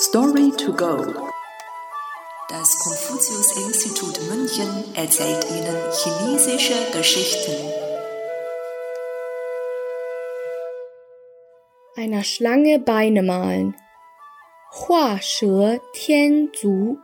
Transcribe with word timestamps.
Story 0.00 0.52
to 0.52 0.72
go. 0.74 0.96
Das 2.48 2.78
Konfuzius-Institut 2.78 4.20
München 4.30 4.94
erzählt 4.94 5.44
Ihnen 5.50 5.76
chinesische 5.92 6.92
Geschichten. 6.92 7.52
Einer 11.96 12.22
Schlange 12.22 12.78
Beine 12.78 13.24
malen. 13.24 13.74
Hua 14.70 15.20
She 15.20 15.80
Tian 15.94 16.50
Zu. 16.54 17.00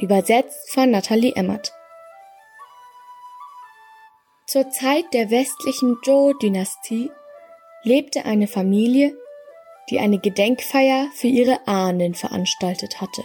Übersetzt 0.00 0.72
von 0.72 0.90
Nathalie 0.90 1.36
Emmert. 1.36 1.72
Zur 4.48 4.68
Zeit 4.70 5.04
der 5.12 5.30
westlichen 5.30 5.98
Zhou-Dynastie 6.02 7.12
lebte 7.84 8.24
eine 8.24 8.48
Familie, 8.48 9.16
die 9.90 9.98
eine 9.98 10.18
Gedenkfeier 10.18 11.08
für 11.14 11.26
ihre 11.26 11.66
Ahnen 11.66 12.14
veranstaltet 12.14 13.00
hatte. 13.00 13.24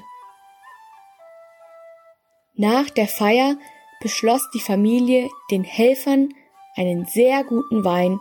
Nach 2.55 2.89
der 2.89 3.07
Feier 3.07 3.57
beschloss 4.01 4.49
die 4.53 4.59
Familie, 4.59 5.29
den 5.51 5.63
Helfern 5.63 6.29
einen 6.75 7.05
sehr 7.05 7.43
guten 7.43 7.83
Wein, 7.83 8.19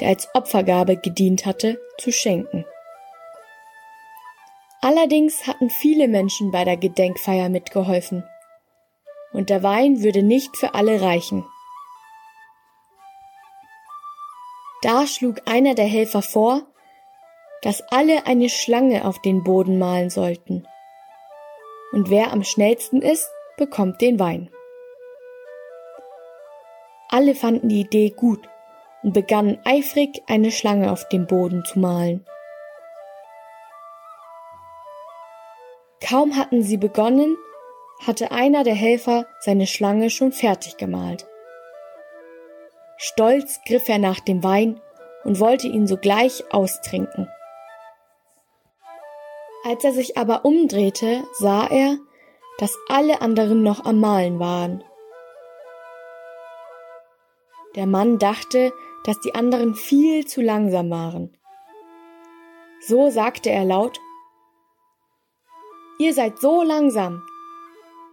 der 0.00 0.08
als 0.08 0.28
Opfergabe 0.34 0.96
gedient 0.96 1.46
hatte, 1.46 1.80
zu 1.98 2.12
schenken. 2.12 2.64
Allerdings 4.82 5.46
hatten 5.46 5.68
viele 5.68 6.08
Menschen 6.08 6.50
bei 6.50 6.64
der 6.64 6.76
Gedenkfeier 6.76 7.48
mitgeholfen, 7.50 8.24
und 9.32 9.50
der 9.50 9.62
Wein 9.62 10.02
würde 10.02 10.22
nicht 10.22 10.56
für 10.56 10.74
alle 10.74 11.02
reichen. 11.02 11.46
Da 14.82 15.06
schlug 15.06 15.42
einer 15.46 15.74
der 15.74 15.84
Helfer 15.84 16.22
vor, 16.22 16.62
dass 17.62 17.82
alle 17.90 18.26
eine 18.26 18.48
Schlange 18.48 19.04
auf 19.04 19.20
den 19.20 19.44
Boden 19.44 19.78
malen 19.78 20.10
sollten. 20.10 20.66
Und 21.92 22.10
wer 22.10 22.32
am 22.32 22.44
schnellsten 22.44 23.02
ist, 23.02 23.28
bekommt 23.56 24.00
den 24.00 24.18
Wein. 24.18 24.50
Alle 27.08 27.34
fanden 27.34 27.68
die 27.68 27.80
Idee 27.80 28.10
gut 28.10 28.48
und 29.02 29.12
begannen 29.12 29.58
eifrig 29.64 30.22
eine 30.28 30.52
Schlange 30.52 30.92
auf 30.92 31.08
dem 31.08 31.26
Boden 31.26 31.64
zu 31.64 31.78
malen. 31.78 32.24
Kaum 36.06 36.36
hatten 36.36 36.62
sie 36.62 36.76
begonnen, 36.76 37.36
hatte 38.06 38.30
einer 38.30 38.64
der 38.64 38.74
Helfer 38.74 39.26
seine 39.40 39.66
Schlange 39.66 40.08
schon 40.10 40.32
fertig 40.32 40.76
gemalt. 40.76 41.26
Stolz 42.96 43.60
griff 43.66 43.88
er 43.88 43.98
nach 43.98 44.20
dem 44.20 44.42
Wein 44.42 44.80
und 45.24 45.40
wollte 45.40 45.66
ihn 45.66 45.86
sogleich 45.86 46.44
austrinken. 46.50 47.28
Als 49.62 49.84
er 49.84 49.92
sich 49.92 50.16
aber 50.16 50.44
umdrehte, 50.44 51.24
sah 51.32 51.66
er, 51.66 51.98
dass 52.58 52.76
alle 52.88 53.20
anderen 53.20 53.62
noch 53.62 53.84
am 53.84 54.00
Malen 54.00 54.38
waren. 54.38 54.82
Der 57.76 57.86
Mann 57.86 58.18
dachte, 58.18 58.72
dass 59.04 59.20
die 59.20 59.34
anderen 59.34 59.74
viel 59.74 60.26
zu 60.26 60.40
langsam 60.40 60.90
waren. 60.90 61.36
So 62.80 63.10
sagte 63.10 63.50
er 63.50 63.64
laut 63.64 64.00
Ihr 65.98 66.14
seid 66.14 66.38
so 66.38 66.62
langsam. 66.62 67.22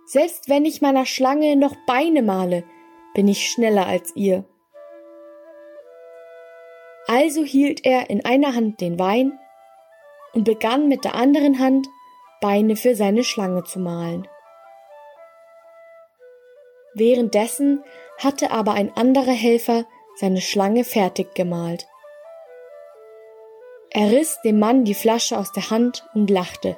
Selbst 0.06 0.50
wenn 0.50 0.66
ich 0.66 0.82
meiner 0.82 1.06
Schlange 1.06 1.56
noch 1.56 1.76
Beine 1.88 2.22
male, 2.22 2.66
bin 3.14 3.30
ich 3.30 3.50
schneller 3.50 3.86
als 3.86 4.14
ihr. 4.16 4.44
Also 7.08 7.44
hielt 7.44 7.86
er 7.86 8.10
in 8.10 8.26
einer 8.26 8.54
Hand 8.54 8.82
den 8.82 9.00
Wein 9.00 9.40
und 10.38 10.44
begann 10.44 10.88
mit 10.88 11.04
der 11.04 11.16
anderen 11.16 11.58
Hand 11.58 11.88
Beine 12.42 12.76
für 12.76 12.96
seine 12.96 13.24
Schlange 13.24 13.64
zu 13.64 13.80
malen. 13.80 14.28
Währenddessen 16.94 17.84
hatte 18.20 18.52
aber 18.52 18.74
ein 18.74 18.96
anderer 18.96 19.32
Helfer 19.32 19.86
seine 20.16 20.42
Schlange 20.42 20.84
fertig 20.84 21.34
gemalt. 21.34 21.88
Er 23.90 24.12
riss 24.12 24.40
dem 24.44 24.60
Mann 24.60 24.86
die 24.86 24.94
Flasche 24.94 25.40
aus 25.40 25.52
der 25.54 25.72
Hand 25.72 26.08
und 26.14 26.30
lachte. 26.30 26.78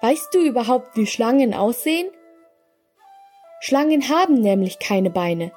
Weißt 0.00 0.32
du 0.32 0.40
überhaupt, 0.40 0.96
wie 0.96 1.06
Schlangen 1.06 1.52
aussehen? 1.52 2.10
Schlangen 3.60 4.08
haben 4.08 4.40
nämlich 4.40 4.78
keine 4.78 5.10
Beine. 5.10 5.52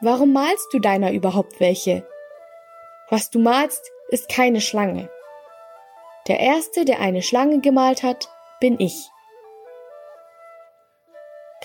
Warum 0.00 0.32
malst 0.32 0.72
du 0.72 0.78
deiner 0.78 1.10
überhaupt 1.10 1.58
welche? 1.58 2.08
Was 3.10 3.30
du 3.30 3.40
malst, 3.40 3.90
ist 4.14 4.28
keine 4.28 4.60
Schlange. 4.60 5.10
Der 6.28 6.38
Erste, 6.38 6.84
der 6.84 7.00
eine 7.00 7.20
Schlange 7.20 7.60
gemalt 7.60 8.04
hat, 8.04 8.28
bin 8.60 8.78
ich. 8.78 9.10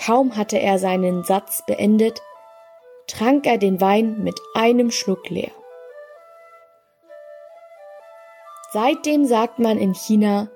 Kaum 0.03 0.35
hatte 0.35 0.57
er 0.57 0.79
seinen 0.79 1.23
Satz 1.23 1.63
beendet, 1.67 2.23
trank 3.05 3.45
er 3.45 3.59
den 3.59 3.79
Wein 3.81 4.23
mit 4.23 4.39
einem 4.55 4.89
Schluck 4.89 5.29
leer. 5.29 5.51
Seitdem 8.71 9.25
sagt 9.25 9.59
man 9.59 9.77
in 9.77 9.93
China, 9.93 10.49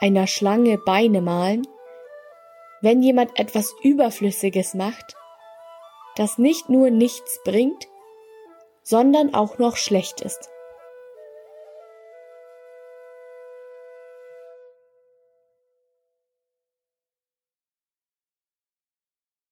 einer 0.00 0.26
Schlange 0.26 0.78
Beine 0.78 1.20
malen, 1.20 1.68
wenn 2.80 3.02
jemand 3.02 3.38
etwas 3.38 3.74
Überflüssiges 3.82 4.72
macht, 4.72 5.16
das 6.16 6.38
nicht 6.38 6.70
nur 6.70 6.88
nichts 6.88 7.40
bringt, 7.44 7.88
sondern 8.82 9.34
auch 9.34 9.58
noch 9.58 9.76
schlecht 9.76 10.22
ist. 10.22 10.48